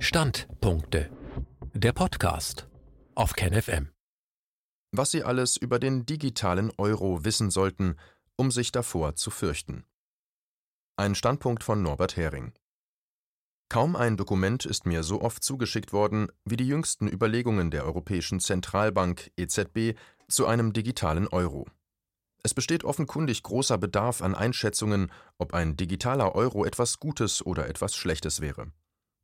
[0.00, 1.10] Standpunkte.
[1.74, 2.68] Der Podcast
[3.16, 3.90] auf KenFM.
[4.92, 7.96] Was Sie alles über den digitalen Euro wissen sollten,
[8.36, 9.84] um sich davor zu fürchten.
[10.96, 12.52] Ein Standpunkt von Norbert Hering.
[13.68, 18.38] Kaum ein Dokument ist mir so oft zugeschickt worden wie die jüngsten Überlegungen der Europäischen
[18.38, 21.66] Zentralbank EZB zu einem digitalen Euro.
[22.44, 27.96] Es besteht offenkundig großer Bedarf an Einschätzungen, ob ein digitaler Euro etwas Gutes oder etwas
[27.96, 28.70] Schlechtes wäre.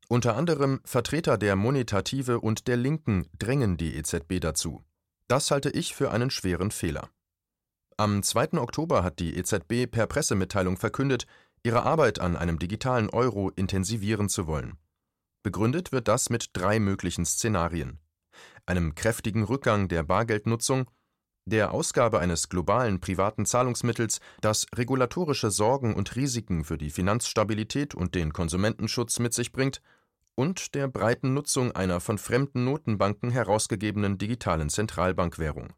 [0.07, 4.83] Unter anderem Vertreter der Monetative und der Linken drängen die EZB dazu.
[5.27, 7.09] Das halte ich für einen schweren Fehler.
[7.97, 8.53] Am 2.
[8.59, 11.25] Oktober hat die EZB per Pressemitteilung verkündet,
[11.63, 14.77] ihre Arbeit an einem digitalen Euro intensivieren zu wollen.
[15.41, 17.99] Begründet wird das mit drei möglichen Szenarien.
[18.65, 20.89] Einem kräftigen Rückgang der Bargeldnutzung,
[21.45, 28.15] der Ausgabe eines globalen privaten Zahlungsmittels, das regulatorische Sorgen und Risiken für die Finanzstabilität und
[28.15, 29.81] den Konsumentenschutz mit sich bringt,
[30.35, 35.73] und der breiten Nutzung einer von fremden Notenbanken herausgegebenen digitalen Zentralbankwährung.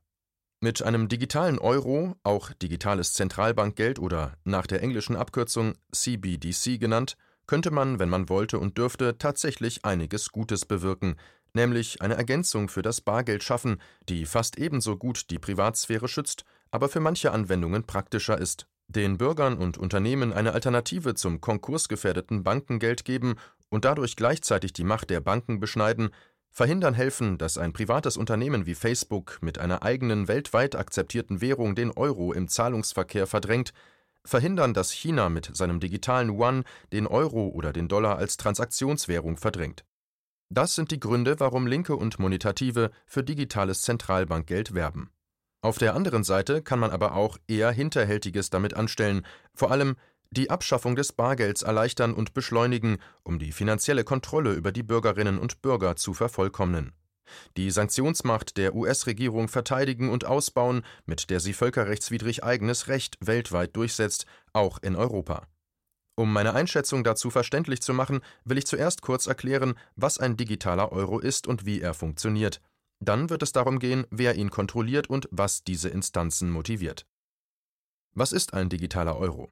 [0.59, 7.15] Mit einem digitalen Euro, auch digitales Zentralbankgeld oder nach der englischen Abkürzung CBDC genannt,
[7.45, 11.15] könnte man, wenn man wollte und dürfte, tatsächlich einiges Gutes bewirken,
[11.57, 16.87] nämlich eine Ergänzung für das Bargeld schaffen, die fast ebenso gut die Privatsphäre schützt, aber
[16.87, 23.35] für manche Anwendungen praktischer ist, den Bürgern und Unternehmen eine Alternative zum konkursgefährdeten Bankengeld geben
[23.69, 26.11] und dadurch gleichzeitig die Macht der Banken beschneiden,
[26.49, 31.91] verhindern helfen, dass ein privates Unternehmen wie Facebook mit einer eigenen weltweit akzeptierten Währung den
[31.91, 33.73] Euro im Zahlungsverkehr verdrängt,
[34.23, 39.85] verhindern, dass China mit seinem digitalen Yuan den Euro oder den Dollar als Transaktionswährung verdrängt.
[40.49, 45.11] Das sind die Gründe, warum Linke und Monetative für digitales Zentralbankgeld werben.
[45.61, 49.95] Auf der anderen Seite kann man aber auch eher Hinterhältiges damit anstellen, vor allem
[50.31, 55.61] die Abschaffung des Bargelds erleichtern und beschleunigen, um die finanzielle Kontrolle über die Bürgerinnen und
[55.61, 56.93] Bürger zu vervollkommnen.
[57.57, 64.25] Die Sanktionsmacht der US-Regierung verteidigen und ausbauen, mit der sie völkerrechtswidrig eigenes Recht weltweit durchsetzt,
[64.53, 65.47] auch in Europa.
[66.19, 70.91] Um meine Einschätzung dazu verständlich zu machen, will ich zuerst kurz erklären, was ein digitaler
[70.91, 72.59] Euro ist und wie er funktioniert.
[72.99, 77.05] Dann wird es darum gehen, wer ihn kontrolliert und was diese Instanzen motiviert.
[78.15, 79.51] Was ist ein digitaler Euro?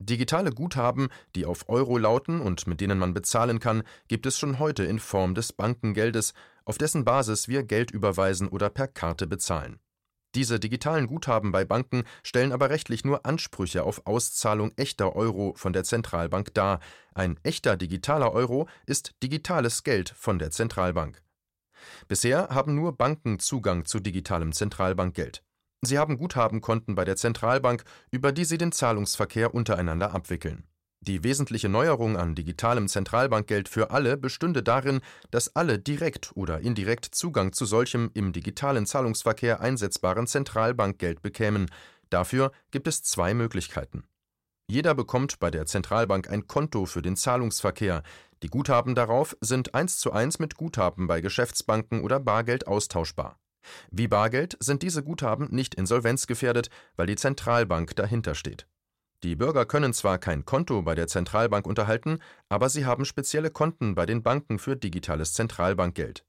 [0.00, 4.58] Digitale Guthaben, die auf Euro lauten und mit denen man bezahlen kann, gibt es schon
[4.58, 6.34] heute in Form des Bankengeldes,
[6.64, 9.78] auf dessen Basis wir Geld überweisen oder per Karte bezahlen.
[10.34, 15.72] Diese digitalen Guthaben bei Banken stellen aber rechtlich nur Ansprüche auf Auszahlung echter Euro von
[15.72, 16.80] der Zentralbank dar.
[17.14, 21.22] Ein echter digitaler Euro ist digitales Geld von der Zentralbank.
[22.08, 25.42] Bisher haben nur Banken Zugang zu digitalem Zentralbankgeld.
[25.82, 30.64] Sie haben Guthabenkonten bei der Zentralbank, über die Sie den Zahlungsverkehr untereinander abwickeln.
[31.04, 35.00] Die wesentliche Neuerung an digitalem Zentralbankgeld für alle bestünde darin,
[35.32, 41.68] dass alle direkt oder indirekt Zugang zu solchem im digitalen Zahlungsverkehr einsetzbaren Zentralbankgeld bekämen.
[42.08, 44.04] Dafür gibt es zwei Möglichkeiten.
[44.68, 48.04] Jeder bekommt bei der Zentralbank ein Konto für den Zahlungsverkehr.
[48.44, 53.40] Die Guthaben darauf sind eins zu eins mit Guthaben bei Geschäftsbanken oder Bargeld austauschbar.
[53.90, 58.68] Wie Bargeld sind diese Guthaben nicht insolvenzgefährdet, weil die Zentralbank dahinter steht.
[59.24, 62.18] Die Bürger können zwar kein Konto bei der Zentralbank unterhalten,
[62.48, 66.24] aber sie haben spezielle Konten bei den Banken für digitales Zentralbankgeld.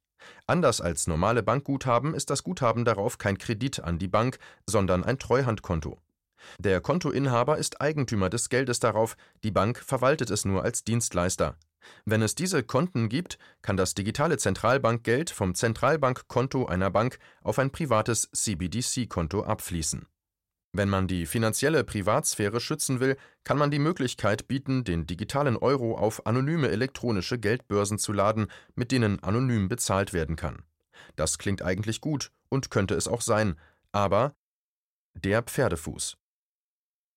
[0.46, 4.38] Anders als normale Bankguthaben ist das Guthaben darauf kein Kredit an die Bank,
[4.68, 5.98] sondern ein Treuhandkonto.
[6.60, 11.58] Der Kontoinhaber ist Eigentümer des Geldes darauf, die Bank verwaltet es nur als Dienstleister.
[12.06, 17.72] Wenn es diese Konten gibt, kann das digitale Zentralbankgeld vom Zentralbankkonto einer Bank auf ein
[17.72, 20.08] privates CBDC-Konto abfließen.
[20.76, 25.96] Wenn man die finanzielle Privatsphäre schützen will, kann man die Möglichkeit bieten, den digitalen Euro
[25.96, 30.64] auf anonyme elektronische Geldbörsen zu laden, mit denen anonym bezahlt werden kann.
[31.16, 33.56] Das klingt eigentlich gut und könnte es auch sein,
[33.92, 34.36] aber
[35.14, 36.18] der Pferdefuß.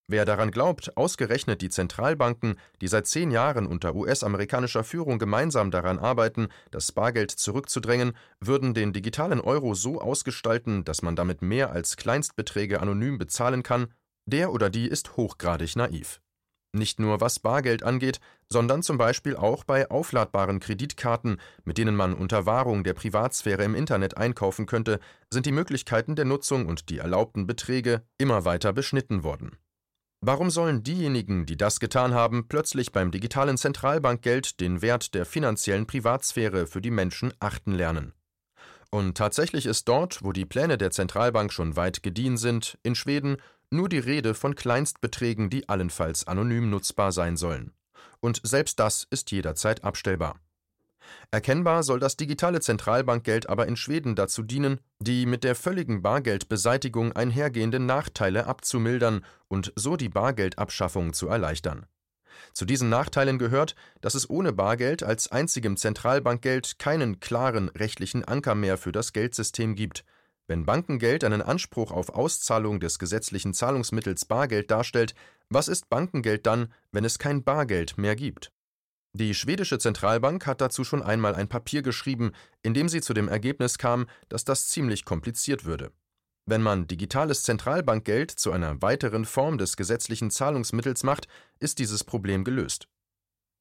[0.09, 5.99] Wer daran glaubt, ausgerechnet die Zentralbanken, die seit zehn Jahren unter US-amerikanischer Führung gemeinsam daran
[5.99, 11.97] arbeiten, das Bargeld zurückzudrängen, würden den digitalen Euro so ausgestalten, dass man damit mehr als
[11.97, 13.89] Kleinstbeträge anonym bezahlen kann,
[14.27, 16.21] der oder die ist hochgradig naiv.
[16.73, 22.15] Nicht nur was Bargeld angeht, sondern zum Beispiel auch bei aufladbaren Kreditkarten, mit denen man
[22.15, 25.01] unter Wahrung der Privatsphäre im Internet einkaufen könnte,
[25.33, 29.57] sind die Möglichkeiten der Nutzung und die erlaubten Beträge immer weiter beschnitten worden.
[30.29, 35.87] Warum sollen diejenigen, die das getan haben, plötzlich beim digitalen Zentralbankgeld den Wert der finanziellen
[35.87, 38.13] Privatsphäre für die Menschen achten lernen?
[38.91, 43.37] Und tatsächlich ist dort, wo die Pläne der Zentralbank schon weit gediehen sind, in Schweden
[43.71, 47.73] nur die Rede von Kleinstbeträgen, die allenfalls anonym nutzbar sein sollen.
[48.19, 50.41] Und selbst das ist jederzeit abstellbar.
[51.31, 57.13] Erkennbar soll das digitale Zentralbankgeld aber in Schweden dazu dienen, die mit der völligen Bargeldbeseitigung
[57.13, 61.87] einhergehenden Nachteile abzumildern und so die Bargeldabschaffung zu erleichtern.
[62.53, 68.55] Zu diesen Nachteilen gehört, dass es ohne Bargeld als einzigem Zentralbankgeld keinen klaren rechtlichen Anker
[68.55, 70.05] mehr für das Geldsystem gibt.
[70.47, 75.15] Wenn Bankengeld einen Anspruch auf Auszahlung des gesetzlichen Zahlungsmittels Bargeld darstellt,
[75.49, 78.53] was ist Bankengeld dann, wenn es kein Bargeld mehr gibt?
[79.19, 82.33] Die schwedische Zentralbank hat dazu schon einmal ein Papier geschrieben,
[82.63, 85.91] in dem sie zu dem Ergebnis kam, dass das ziemlich kompliziert würde.
[86.45, 91.29] Wenn man digitales Zentralbankgeld zu einer weiteren Form des gesetzlichen Zahlungsmittels macht,
[91.61, 92.89] ist dieses Problem gelöst.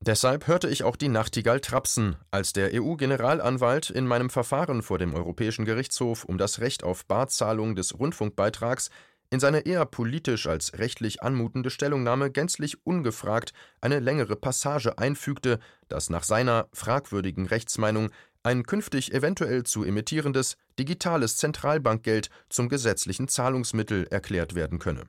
[0.01, 5.13] Deshalb hörte ich auch die Nachtigall trapsen, als der EU-Generalanwalt in meinem Verfahren vor dem
[5.13, 8.89] Europäischen Gerichtshof um das Recht auf Barzahlung des Rundfunkbeitrags
[9.35, 13.51] in seine eher politisch als rechtlich anmutende Stellungnahme gänzlich ungefragt
[13.81, 15.59] eine längere Passage einfügte,
[15.89, 18.11] dass nach seiner fragwürdigen Rechtsmeinung
[18.43, 25.03] ein künftig eventuell zu emittierendes digitales Zentralbankgeld zum gesetzlichen Zahlungsmittel erklärt werden könne.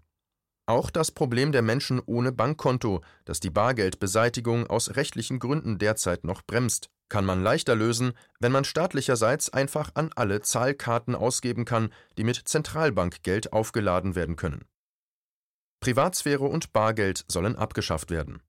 [0.68, 6.42] Auch das Problem der Menschen ohne Bankkonto, das die Bargeldbeseitigung aus rechtlichen Gründen derzeit noch
[6.42, 12.24] bremst, kann man leichter lösen, wenn man staatlicherseits einfach an alle Zahlkarten ausgeben kann, die
[12.24, 14.64] mit Zentralbankgeld aufgeladen werden können.
[15.78, 18.42] Privatsphäre und Bargeld sollen abgeschafft werden.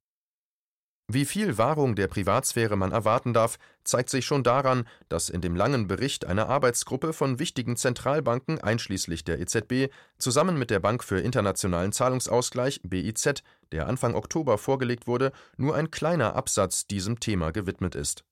[1.10, 5.56] Wie viel Wahrung der Privatsphäre man erwarten darf, zeigt sich schon daran, dass in dem
[5.56, 11.22] langen Bericht einer Arbeitsgruppe von wichtigen Zentralbanken einschließlich der EZB zusammen mit der Bank für
[11.22, 17.96] internationalen Zahlungsausgleich BIZ, der Anfang Oktober vorgelegt wurde, nur ein kleiner Absatz diesem Thema gewidmet
[17.96, 18.26] ist.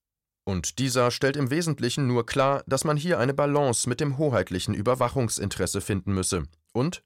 [0.44, 4.74] Und dieser stellt im Wesentlichen nur klar, dass man hier eine Balance mit dem hoheitlichen
[4.74, 6.44] Überwachungsinteresse finden müsse
[6.74, 7.04] und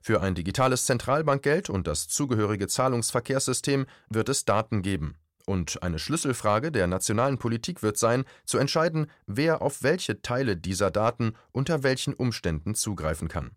[0.00, 5.16] für ein digitales Zentralbankgeld und das zugehörige Zahlungsverkehrssystem wird es Daten geben.
[5.46, 10.90] Und eine Schlüsselfrage der nationalen Politik wird sein, zu entscheiden, wer auf welche Teile dieser
[10.90, 13.50] Daten unter welchen Umständen zugreifen kann.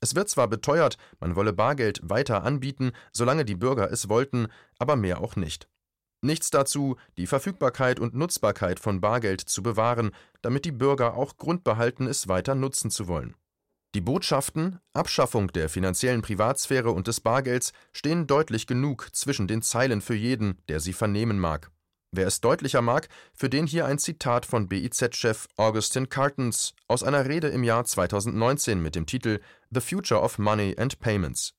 [0.00, 4.46] Es wird zwar beteuert, man wolle Bargeld weiter anbieten, solange die Bürger es wollten,
[4.78, 5.68] aber mehr auch nicht.
[6.22, 10.10] Nichts dazu, die Verfügbarkeit und Nutzbarkeit von Bargeld zu bewahren,
[10.42, 13.34] damit die Bürger auch Grund behalten, es weiter nutzen zu wollen.
[13.96, 20.00] Die Botschaften, Abschaffung der finanziellen Privatsphäre und des Bargelds stehen deutlich genug zwischen den Zeilen
[20.00, 21.72] für jeden, der sie vernehmen mag.
[22.12, 27.28] Wer es deutlicher mag, für den hier ein Zitat von BIZ-Chef Augustin Cartons aus einer
[27.28, 29.40] Rede im Jahr 2019 mit dem Titel
[29.70, 31.54] The Future of Money and Payments.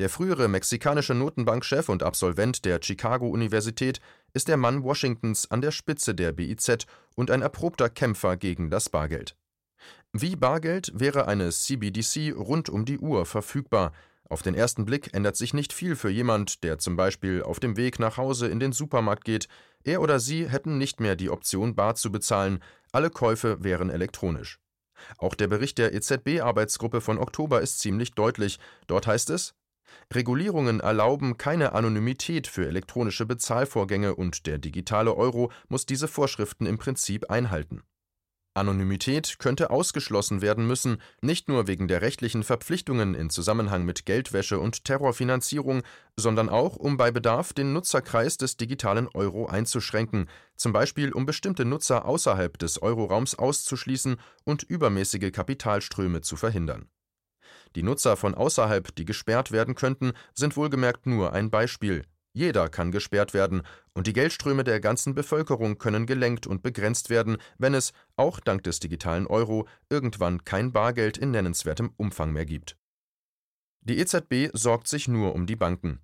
[0.00, 4.00] Der frühere mexikanische Notenbankchef und Absolvent der Chicago-Universität
[4.32, 8.88] ist der Mann Washingtons an der Spitze der BIZ und ein erprobter Kämpfer gegen das
[8.88, 9.36] Bargeld.
[10.12, 13.92] Wie Bargeld wäre eine CBDC rund um die Uhr verfügbar.
[14.30, 17.76] Auf den ersten Blick ändert sich nicht viel für jemand, der zum Beispiel auf dem
[17.76, 19.48] Weg nach Hause in den Supermarkt geht.
[19.84, 22.60] Er oder sie hätten nicht mehr die Option, bar zu bezahlen.
[22.90, 24.58] Alle Käufe wären elektronisch.
[25.18, 28.58] Auch der Bericht der EZB-Arbeitsgruppe von Oktober ist ziemlich deutlich.
[28.86, 29.54] Dort heißt es,
[30.12, 36.78] Regulierungen erlauben keine Anonymität für elektronische Bezahlvorgänge und der digitale Euro muss diese Vorschriften im
[36.78, 37.82] Prinzip einhalten.
[38.58, 44.58] Anonymität könnte ausgeschlossen werden müssen, nicht nur wegen der rechtlichen Verpflichtungen in Zusammenhang mit Geldwäsche
[44.58, 45.82] und Terrorfinanzierung,
[46.16, 51.64] sondern auch, um bei Bedarf den Nutzerkreis des digitalen Euro einzuschränken, zum Beispiel um bestimmte
[51.64, 56.88] Nutzer außerhalb des Euroraums auszuschließen und übermäßige Kapitalströme zu verhindern.
[57.76, 62.04] Die Nutzer von außerhalb, die gesperrt werden könnten, sind wohlgemerkt nur ein Beispiel.
[62.38, 63.62] Jeder kann gesperrt werden,
[63.94, 68.62] und die Geldströme der ganzen Bevölkerung können gelenkt und begrenzt werden, wenn es, auch dank
[68.62, 72.76] des digitalen Euro, irgendwann kein Bargeld in nennenswertem Umfang mehr gibt.
[73.80, 75.98] Die EZB sorgt sich nur um die Banken.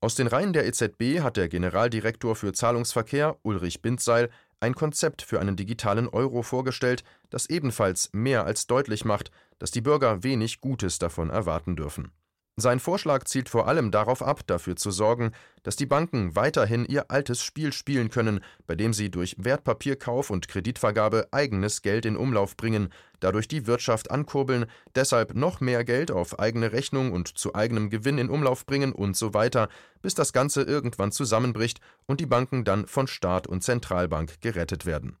[0.00, 4.30] Aus den Reihen der EZB hat der Generaldirektor für Zahlungsverkehr Ulrich Bindseil
[4.60, 9.80] ein Konzept für einen digitalen Euro vorgestellt, das ebenfalls mehr als deutlich macht, dass die
[9.80, 12.12] Bürger wenig Gutes davon erwarten dürfen.
[12.58, 15.32] Sein Vorschlag zielt vor allem darauf ab, dafür zu sorgen,
[15.62, 20.48] dass die Banken weiterhin ihr altes Spiel spielen können, bei dem sie durch Wertpapierkauf und
[20.48, 22.88] Kreditvergabe eigenes Geld in Umlauf bringen,
[23.20, 28.16] dadurch die Wirtschaft ankurbeln, deshalb noch mehr Geld auf eigene Rechnung und zu eigenem Gewinn
[28.16, 29.68] in Umlauf bringen und so weiter,
[30.00, 35.18] bis das Ganze irgendwann zusammenbricht und die Banken dann von Staat und Zentralbank gerettet werden.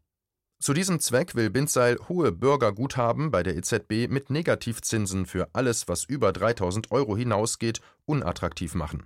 [0.66, 6.02] Zu diesem Zweck will Binzeil hohe Bürgerguthaben bei der EZB mit Negativzinsen für alles, was
[6.02, 9.04] über 3000 Euro hinausgeht, unattraktiv machen.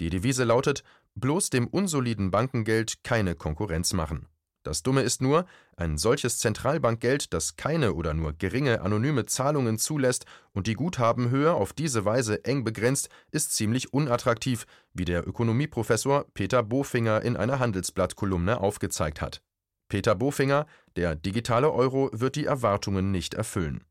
[0.00, 0.82] Die Devise lautet:
[1.14, 4.28] bloß dem unsoliden Bankengeld keine Konkurrenz machen.
[4.62, 5.44] Das Dumme ist nur,
[5.76, 11.74] ein solches Zentralbankgeld, das keine oder nur geringe anonyme Zahlungen zulässt und die Guthabenhöhe auf
[11.74, 18.58] diese Weise eng begrenzt, ist ziemlich unattraktiv, wie der Ökonomieprofessor Peter Bofinger in einer Handelsblattkolumne
[18.58, 19.42] aufgezeigt hat
[19.88, 23.84] Peter Bofinger, der digitale Euro wird die Erwartungen nicht erfüllen.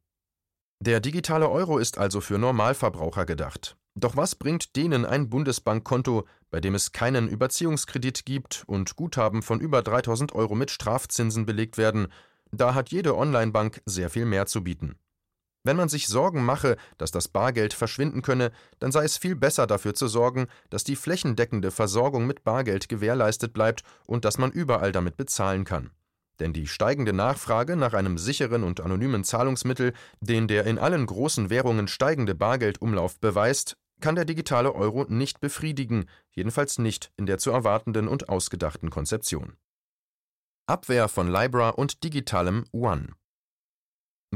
[0.80, 3.78] Der digitale Euro ist also für Normalverbraucher gedacht.
[3.96, 9.60] Doch was bringt denen ein Bundesbankkonto, bei dem es keinen Überziehungskredit gibt und Guthaben von
[9.60, 12.08] über 3000 Euro mit Strafzinsen belegt werden?
[12.52, 14.98] Da hat jede Onlinebank sehr viel mehr zu bieten.
[15.66, 19.66] Wenn man sich Sorgen mache, dass das Bargeld verschwinden könne, dann sei es viel besser
[19.66, 24.92] dafür zu sorgen, dass die flächendeckende Versorgung mit Bargeld gewährleistet bleibt und dass man überall
[24.92, 25.92] damit bezahlen kann.
[26.40, 31.50] Denn die steigende Nachfrage nach einem sicheren und anonymen Zahlungsmittel, den der in allen großen
[31.50, 37.52] Währungen steigende Bargeldumlauf beweist, kann der digitale Euro nicht befriedigen, jedenfalls nicht in der zu
[37.52, 39.56] erwartenden und ausgedachten Konzeption.
[40.66, 43.14] Abwehr von Libra und digitalem One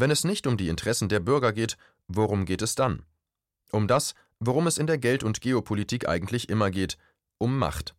[0.01, 1.77] wenn es nicht um die Interessen der Bürger geht,
[2.07, 3.03] worum geht es dann?
[3.71, 6.97] Um das, worum es in der Geld- und Geopolitik eigentlich immer geht,
[7.37, 7.95] um Macht.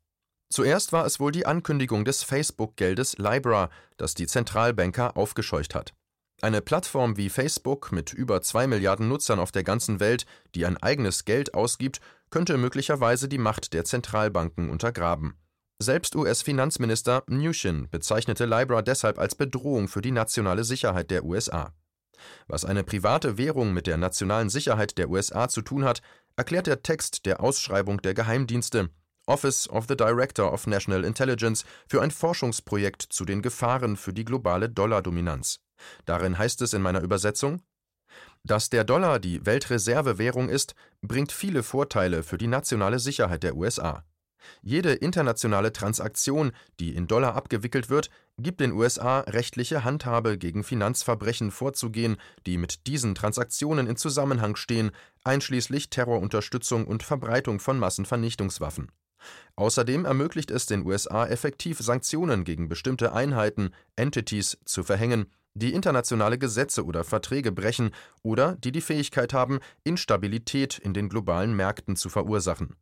[0.50, 5.92] Zuerst war es wohl die Ankündigung des Facebook-Geldes Libra, das die Zentralbanker aufgescheucht hat.
[6.40, 10.24] Eine Plattform wie Facebook mit über zwei Milliarden Nutzern auf der ganzen Welt,
[10.54, 12.00] die ein eigenes Geld ausgibt,
[12.30, 15.34] könnte möglicherweise die Macht der Zentralbanken untergraben.
[15.80, 21.72] Selbst US-Finanzminister Mnuchin bezeichnete Libra deshalb als Bedrohung für die nationale Sicherheit der USA.
[22.46, 26.02] Was eine private Währung mit der nationalen Sicherheit der USA zu tun hat,
[26.36, 28.90] erklärt der Text der Ausschreibung der Geheimdienste
[29.28, 34.24] Office of the Director of National Intelligence für ein Forschungsprojekt zu den Gefahren für die
[34.24, 35.60] globale Dollardominanz.
[36.06, 37.62] Darin heißt es in meiner Übersetzung
[38.42, 44.04] Dass der Dollar die Weltreservewährung ist, bringt viele Vorteile für die nationale Sicherheit der USA.
[44.62, 51.50] Jede internationale Transaktion, die in Dollar abgewickelt wird, gibt den USA rechtliche Handhabe, gegen Finanzverbrechen
[51.50, 52.16] vorzugehen,
[52.46, 54.92] die mit diesen Transaktionen in Zusammenhang stehen,
[55.24, 58.90] einschließlich Terrorunterstützung und Verbreitung von Massenvernichtungswaffen.
[59.56, 66.38] Außerdem ermöglicht es den USA effektiv Sanktionen gegen bestimmte Einheiten, Entities zu verhängen, die internationale
[66.38, 67.90] Gesetze oder Verträge brechen
[68.22, 72.76] oder die die Fähigkeit haben, Instabilität in den globalen Märkten zu verursachen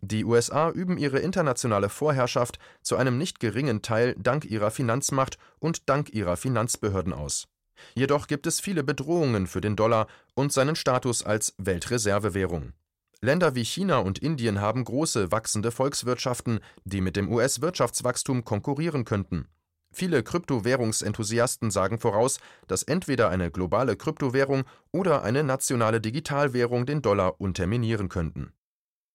[0.00, 5.88] die USA üben ihre internationale Vorherrschaft zu einem nicht geringen Teil dank ihrer Finanzmacht und
[5.88, 7.48] dank ihrer Finanzbehörden aus.
[7.94, 12.72] Jedoch gibt es viele Bedrohungen für den Dollar und seinen Status als Weltreservewährung.
[13.20, 19.48] Länder wie China und Indien haben große, wachsende Volkswirtschaften, die mit dem US-Wirtschaftswachstum konkurrieren könnten.
[19.90, 27.40] Viele Kryptowährungsenthusiasten sagen voraus, dass entweder eine globale Kryptowährung oder eine nationale Digitalwährung den Dollar
[27.40, 28.52] unterminieren könnten.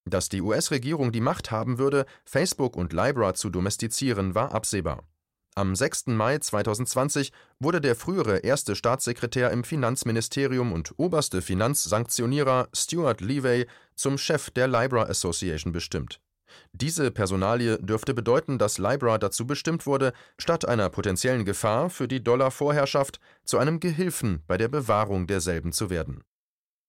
[0.06, 5.04] Dass die US-Regierung die Macht haben würde, Facebook und Libra zu domestizieren, war absehbar.
[5.56, 6.08] Am 6.
[6.08, 14.18] Mai 2020 wurde der frühere erste Staatssekretär im Finanzministerium und oberste Finanzsanktionierer Stuart Levey zum
[14.18, 16.20] Chef der Libra Association bestimmt.
[16.72, 22.24] Diese Personalie dürfte bedeuten, dass Libra dazu bestimmt wurde, statt einer potenziellen Gefahr für die
[22.24, 26.24] Dollarvorherrschaft zu einem Gehilfen bei der Bewahrung derselben zu werden.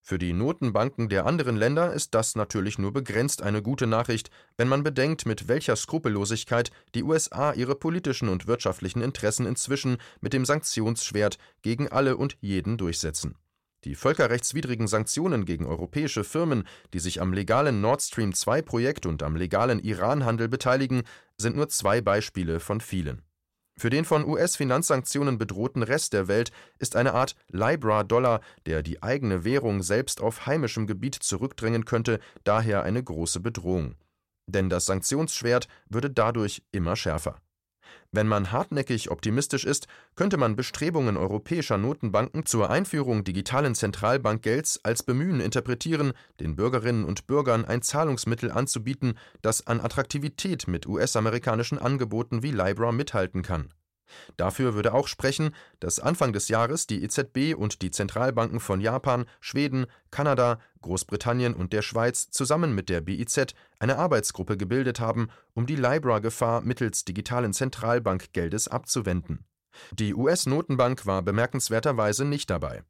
[0.06, 4.68] Für die Notenbanken der anderen Länder ist das natürlich nur begrenzt eine gute Nachricht, wenn
[4.68, 10.44] man bedenkt, mit welcher Skrupellosigkeit die USA ihre politischen und wirtschaftlichen Interessen inzwischen mit dem
[10.44, 13.36] Sanktionsschwert gegen alle und jeden durchsetzen.
[13.84, 19.22] Die völkerrechtswidrigen Sanktionen gegen europäische Firmen, die sich am legalen Nord Stream 2 Projekt und
[19.22, 21.04] am legalen Iranhandel beteiligen,
[21.38, 23.22] sind nur zwei Beispiele von vielen.
[23.76, 29.44] Für den von US-Finanzsanktionen bedrohten Rest der Welt ist eine Art Libra-Dollar, der die eigene
[29.44, 33.96] Währung selbst auf heimischem Gebiet zurückdrängen könnte, daher eine große Bedrohung.
[34.46, 37.40] Denn das Sanktionsschwert würde dadurch immer schärfer.
[38.12, 39.86] Wenn man hartnäckig optimistisch ist,
[40.16, 47.26] könnte man Bestrebungen europäischer Notenbanken zur Einführung digitalen Zentralbankgelds als Bemühen interpretieren, den Bürgerinnen und
[47.26, 53.68] Bürgern ein Zahlungsmittel anzubieten, das an Attraktivität mit US-amerikanischen Angeboten wie Libra mithalten kann
[54.36, 59.26] Dafür würde auch sprechen, dass Anfang des Jahres die EZB und die Zentralbanken von Japan,
[59.40, 65.66] Schweden, Kanada, Großbritannien und der Schweiz zusammen mit der BIZ eine Arbeitsgruppe gebildet haben, um
[65.66, 69.44] die Libra-Gefahr mittels digitalen Zentralbankgeldes abzuwenden.
[69.92, 72.84] Die US-Notenbank war bemerkenswerterweise nicht dabei.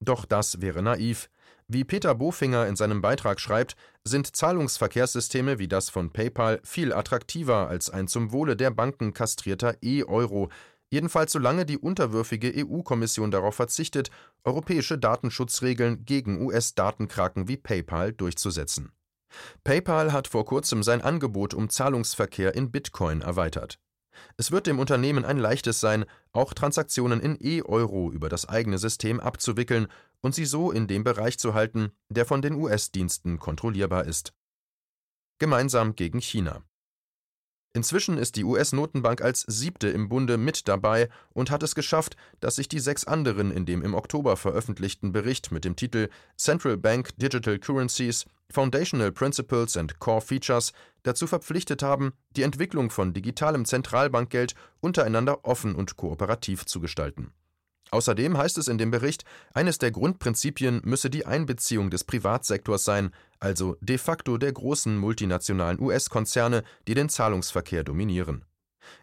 [0.00, 1.30] Doch das wäre naiv.
[1.66, 7.68] Wie Peter Bofinger in seinem Beitrag schreibt, sind Zahlungsverkehrssysteme wie das von PayPal viel attraktiver
[7.68, 10.50] als ein zum Wohle der Banken kastrierter E-Euro,
[10.90, 14.10] jedenfalls solange die unterwürfige EU-Kommission darauf verzichtet,
[14.44, 18.92] europäische Datenschutzregeln gegen US-Datenkraken wie PayPal durchzusetzen.
[19.64, 23.78] PayPal hat vor kurzem sein Angebot um Zahlungsverkehr in Bitcoin erweitert.
[24.36, 29.20] Es wird dem Unternehmen ein leichtes sein, auch Transaktionen in E-Euro über das eigene System
[29.20, 29.88] abzuwickeln
[30.20, 34.32] und sie so in dem Bereich zu halten, der von den US-Diensten kontrollierbar ist.
[35.38, 36.62] Gemeinsam gegen China.
[37.76, 42.54] Inzwischen ist die US-Notenbank als siebte im Bunde mit dabei und hat es geschafft, dass
[42.54, 47.10] sich die sechs anderen in dem im Oktober veröffentlichten Bericht mit dem Titel Central Bank
[47.16, 54.54] Digital Currencies Foundational Principles and Core Features dazu verpflichtet haben, die Entwicklung von digitalem Zentralbankgeld
[54.80, 57.32] untereinander offen und kooperativ zu gestalten.
[57.94, 63.12] Außerdem heißt es in dem Bericht, eines der Grundprinzipien müsse die Einbeziehung des Privatsektors sein,
[63.38, 68.44] also de facto der großen multinationalen US-Konzerne, die den Zahlungsverkehr dominieren.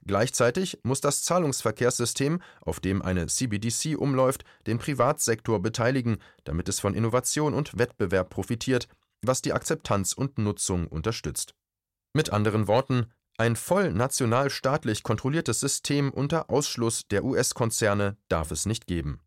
[0.05, 6.93] Gleichzeitig muss das Zahlungsverkehrssystem, auf dem eine CBDC umläuft, den Privatsektor beteiligen, damit es von
[6.93, 8.89] Innovation und Wettbewerb profitiert,
[9.21, 11.55] was die Akzeptanz und Nutzung unterstützt.
[12.13, 13.05] Mit anderen Worten,
[13.38, 19.19] ein voll nationalstaatlich kontrolliertes System unter Ausschluss der US-Konzerne darf es nicht geben.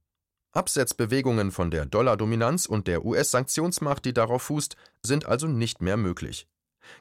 [0.52, 6.46] Absetzbewegungen von der Dollardominanz und der US-Sanktionsmacht, die darauf fußt, sind also nicht mehr möglich.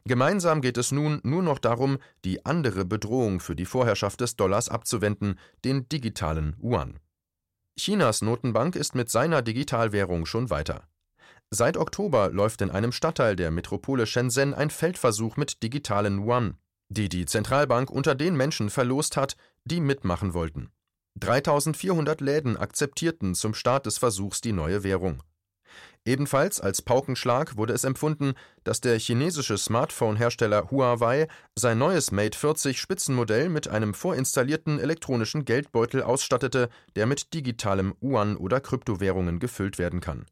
[0.05, 4.69] Gemeinsam geht es nun nur noch darum, die andere Bedrohung für die Vorherrschaft des Dollars
[4.69, 6.99] abzuwenden, den digitalen Yuan.
[7.77, 10.87] Chinas Notenbank ist mit seiner Digitalwährung schon weiter.
[11.49, 16.57] Seit Oktober läuft in einem Stadtteil der Metropole Shenzhen ein Feldversuch mit digitalen Yuan,
[16.93, 19.35] die die Zentralbank unter den Menschen verlost hat,
[19.65, 20.71] die mitmachen wollten.
[21.15, 25.21] 3400 Läden akzeptierten zum Start des Versuchs die neue Währung.
[26.05, 28.33] Ebenfalls als Paukenschlag wurde es empfunden,
[28.63, 36.03] dass der chinesische Smartphone-Hersteller Huawei sein neues Mate 40 Spitzenmodell mit einem vorinstallierten elektronischen Geldbeutel
[36.03, 40.25] ausstattete, der mit digitalem Yuan oder Kryptowährungen gefüllt werden kann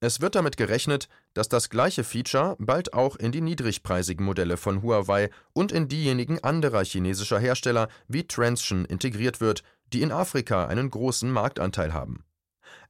[0.00, 4.82] es wird damit gerechnet, dass das gleiche Feature bald auch in die niedrigpreisigen Modelle von
[4.82, 9.62] Huawei und in diejenigen anderer chinesischer Hersteller wie Transsion integriert wird,
[9.92, 12.24] die in Afrika einen großen Marktanteil haben.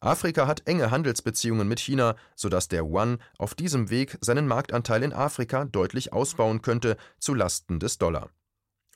[0.01, 5.13] Afrika hat enge Handelsbeziehungen mit China, sodass der Yuan auf diesem Weg seinen Marktanteil in
[5.13, 8.31] Afrika deutlich ausbauen könnte zu Lasten des Dollar.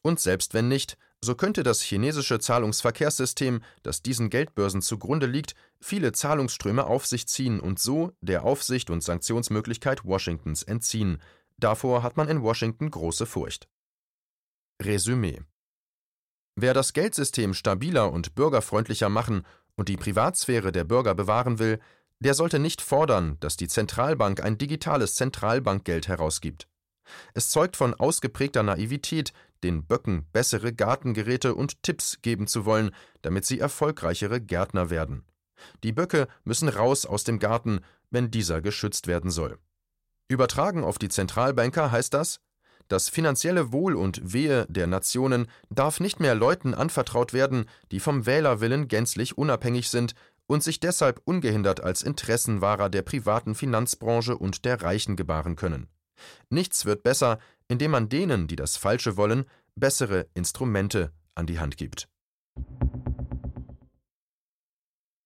[0.02, 6.12] Und selbst wenn nicht, so könnte das chinesische Zahlungsverkehrssystem, das diesen Geldbörsen zugrunde liegt, viele
[6.12, 11.18] Zahlungsströme auf sich ziehen und so der Aufsicht und Sanktionsmöglichkeit Washingtons entziehen.
[11.58, 13.68] Davor hat man in Washington große Furcht.
[14.80, 15.42] Resümee
[16.56, 21.80] Wer das Geldsystem stabiler und bürgerfreundlicher machen und die Privatsphäre der Bürger bewahren will,
[22.18, 26.70] der sollte nicht fordern, dass die Zentralbank ein digitales Zentralbankgeld herausgibt.
[27.34, 32.90] Es zeugt von ausgeprägter Naivität, den Böcken bessere Gartengeräte und Tipps geben zu wollen,
[33.23, 35.25] damit sie erfolgreichere Gärtner werden.
[35.82, 39.58] Die Böcke müssen raus aus dem Garten, wenn dieser geschützt werden soll.
[40.28, 42.40] Übertragen auf die Zentralbanker heißt das,
[42.88, 48.26] das finanzielle Wohl und Wehe der Nationen darf nicht mehr Leuten anvertraut werden, die vom
[48.26, 50.14] Wählerwillen gänzlich unabhängig sind
[50.49, 55.86] und sich deshalb ungehindert als Interessenwahrer der privaten Finanzbranche und der Reichen gebaren können.
[56.49, 61.76] Nichts wird besser, indem man denen, die das Falsche wollen, bessere Instrumente an die Hand
[61.76, 62.09] gibt.